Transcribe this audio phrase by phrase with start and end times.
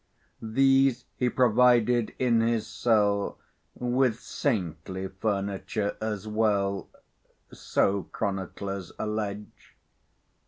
[0.41, 3.37] These he provided in his cell,
[3.75, 6.89] With saintly furniture as well;
[7.53, 9.75] So chroniclers allege.